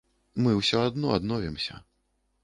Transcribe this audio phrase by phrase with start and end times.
[0.45, 1.77] Мы ўсё адно адновімся.